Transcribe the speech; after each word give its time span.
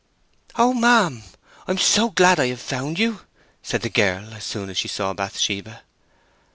"Oh, 0.55 0.73
ma'am! 0.73 1.21
I 1.67 1.71
am 1.73 1.77
so 1.77 2.09
glad 2.09 2.39
I 2.39 2.47
have 2.47 2.59
found 2.59 2.97
you," 2.97 3.19
said 3.61 3.83
the 3.83 3.89
girl, 3.91 4.33
as 4.33 4.43
soon 4.43 4.71
as 4.71 4.79
she 4.79 4.87
saw 4.87 5.13
Bathsheba. 5.13 5.83